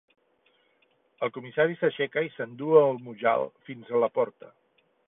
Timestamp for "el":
1.27-1.33, 2.81-2.99